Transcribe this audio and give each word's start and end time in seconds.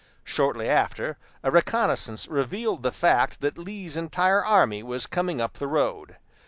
Shortly 0.23 0.67
after, 0.67 1.19
a 1.43 1.51
reconnaissance 1.51 2.27
revealed 2.27 2.81
the 2.81 2.91
fact 2.91 3.39
that 3.41 3.55
Lee's 3.59 3.95
entire 3.95 4.43
army 4.43 4.81
was 4.81 5.05
coming 5.05 5.39
up 5.39 5.59
the 5.59 5.67
road. 5.67 6.15